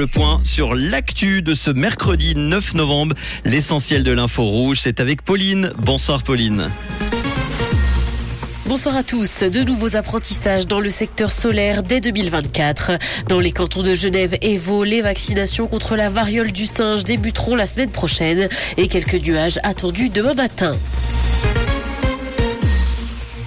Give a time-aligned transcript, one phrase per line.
[0.00, 3.16] Le point sur l'actu de ce mercredi 9 novembre.
[3.44, 5.72] L'essentiel de l'info rouge, c'est avec Pauline.
[5.76, 6.70] Bonsoir Pauline.
[8.66, 9.42] Bonsoir à tous.
[9.42, 12.92] De nouveaux apprentissages dans le secteur solaire dès 2024.
[13.26, 17.56] Dans les cantons de Genève et Vaud, les vaccinations contre la variole du singe débuteront
[17.56, 20.76] la semaine prochaine et quelques nuages attendus demain matin.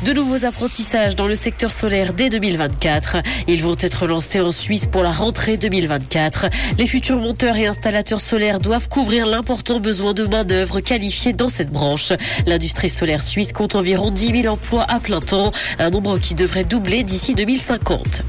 [0.05, 3.17] De nouveaux apprentissages dans le secteur solaire dès 2024.
[3.47, 6.47] Ils vont être lancés en Suisse pour la rentrée 2024.
[6.79, 11.69] Les futurs monteurs et installateurs solaires doivent couvrir l'important besoin de main-d'œuvre qualifiée dans cette
[11.69, 12.13] branche.
[12.47, 16.63] L'industrie solaire suisse compte environ 10 000 emplois à plein temps, un nombre qui devrait
[16.63, 18.23] doubler d'ici 2050.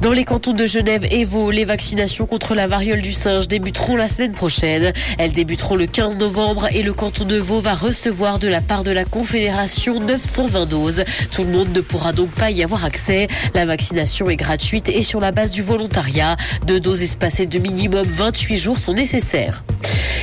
[0.00, 3.96] Dans les cantons de Genève et Vaud, les vaccinations contre la variole du singe débuteront
[3.96, 4.94] la semaine prochaine.
[5.18, 8.82] Elles débuteront le 15 novembre et le canton de Vaud va recevoir de la part
[8.82, 11.04] de la Confédération 920 doses.
[11.30, 13.28] Tout le monde ne pourra donc pas y avoir accès.
[13.54, 16.36] La vaccination est gratuite et sur la base du volontariat.
[16.66, 19.64] Deux doses espacées de minimum 28 jours sont nécessaires.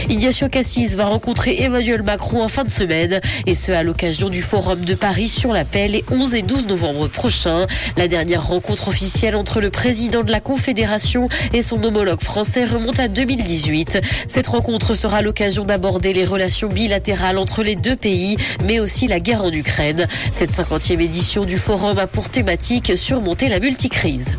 [0.10, 4.41] Ignacio Cassis va rencontrer Emmanuel Macron en fin de semaine et ce à l'occasion du
[4.41, 7.68] Forum de Paris sur la paix les 11 et 12 novembre prochains.
[7.98, 12.99] La dernière rencontre officielle entre le président de la Confédération et son homologue français remonte
[12.99, 13.99] à 2018.
[14.30, 19.20] Cette rencontre sera l'occasion d'aborder les relations bilatérales entre les deux pays, mais aussi la
[19.20, 20.08] guerre en Ukraine.
[20.32, 24.36] Cette 50e édition du Forum a pour thématique surmonter la multicrise.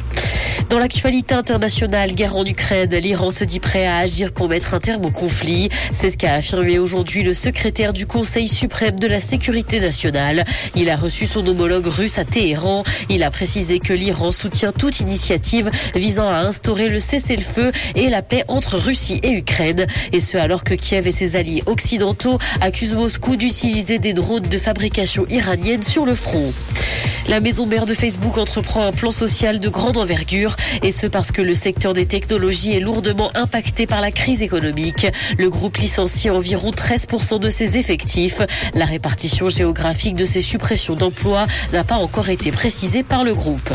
[0.68, 4.80] Dans l'actualité internationale, guerre en Ukraine, l'Iran se dit prêt à agir pour mettre un
[4.80, 5.70] terme au conflit.
[5.92, 10.44] C'est ce qu'a affirmé aujourd'hui le secrétaire du Conseil suprême de la sécurité nationale.
[10.74, 12.84] Il a reçu son homologue russe à Téhéran.
[13.08, 18.20] Il a précisé que l'Iran soutient toute initiative visant à instaurer le cessez-le-feu et la
[18.20, 19.86] paix entre Russie et Ukraine.
[20.12, 24.58] Et ce alors que Kiev et ses alliés occidentaux accusent Moscou d'utiliser des drones de
[24.58, 26.52] fabrication iranienne sur le front.
[27.28, 30.47] La maison mère de Facebook entreprend un plan social de grande envergure
[30.82, 35.06] et ce parce que le secteur des technologies est lourdement impacté par la crise économique.
[35.38, 38.40] Le groupe licencie environ 13% de ses effectifs.
[38.74, 43.70] La répartition géographique de ces suppressions d'emplois n'a pas encore été précisée par le groupe.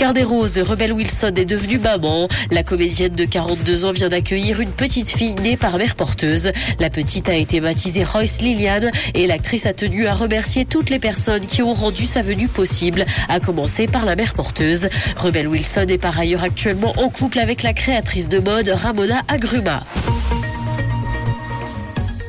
[0.00, 2.26] Car des roses, Rebelle Wilson est devenue maman.
[2.50, 6.52] La comédienne de 42 ans vient d'accueillir une petite fille née par mère porteuse.
[6.78, 10.98] La petite a été baptisée Royce Liliane et l'actrice a tenu à remercier toutes les
[10.98, 14.88] personnes qui ont rendu sa venue possible, à commencer par la mère porteuse.
[15.18, 19.84] Rebelle Wilson est par ailleurs actuellement en couple avec la créatrice de mode Ramona Agruma.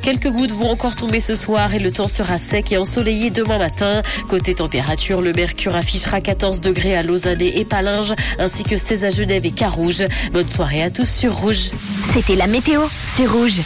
[0.02, 3.60] Quelques gouttes vont encore tomber ce soir et le temps sera sec et ensoleillé demain
[3.60, 4.02] matin.
[4.28, 9.10] Côté température, le mercure affichera 14 degrés à Lausanne et Palinges, ainsi que 16 à
[9.12, 10.04] Genève et Carouge.
[10.34, 11.70] Bonne soirée à tous sur Rouge.
[12.14, 12.82] C'était la météo,
[13.16, 13.62] c'est Rouge.